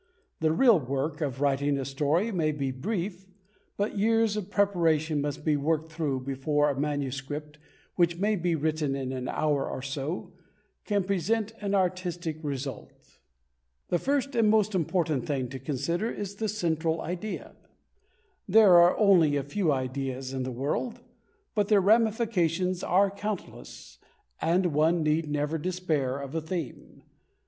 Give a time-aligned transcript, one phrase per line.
[0.39, 3.27] The real work of writing a story may be brief,
[3.77, 7.59] but years of preparation must be worked through before a manuscript,
[7.97, 10.33] which may be written in an hour or so,
[10.85, 13.19] can present an artistic result.
[13.89, 17.55] The first and most important thing to consider is the central idea.
[18.49, 21.01] There are only a few ideas in the world,
[21.53, 23.99] but their ramifications are countless,
[24.41, 27.03] and one need never despair of a theme.